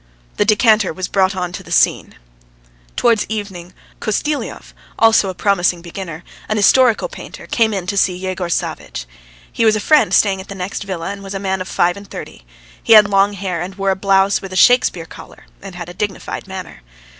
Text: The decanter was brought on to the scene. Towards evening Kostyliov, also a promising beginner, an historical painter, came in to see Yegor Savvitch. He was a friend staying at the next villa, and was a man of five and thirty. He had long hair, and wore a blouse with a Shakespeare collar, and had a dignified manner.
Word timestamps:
The 0.37 0.45
decanter 0.45 0.91
was 0.91 1.07
brought 1.07 1.35
on 1.35 1.51
to 1.51 1.61
the 1.61 1.71
scene. 1.71 2.15
Towards 2.95 3.27
evening 3.29 3.71
Kostyliov, 3.99 4.73
also 4.97 5.29
a 5.29 5.35
promising 5.35 5.83
beginner, 5.83 6.23
an 6.49 6.57
historical 6.57 7.07
painter, 7.07 7.45
came 7.45 7.71
in 7.71 7.85
to 7.85 7.95
see 7.97 8.15
Yegor 8.15 8.49
Savvitch. 8.49 9.05
He 9.51 9.63
was 9.63 9.75
a 9.75 9.79
friend 9.79 10.11
staying 10.11 10.41
at 10.41 10.47
the 10.47 10.55
next 10.55 10.85
villa, 10.85 11.11
and 11.11 11.21
was 11.23 11.35
a 11.35 11.39
man 11.39 11.61
of 11.61 11.67
five 11.67 11.95
and 11.97 12.09
thirty. 12.09 12.47
He 12.81 12.93
had 12.93 13.07
long 13.09 13.33
hair, 13.33 13.61
and 13.61 13.75
wore 13.75 13.91
a 13.91 13.95
blouse 13.95 14.41
with 14.41 14.51
a 14.51 14.55
Shakespeare 14.55 15.05
collar, 15.05 15.45
and 15.61 15.75
had 15.75 15.87
a 15.87 15.93
dignified 15.93 16.47
manner. 16.47 16.81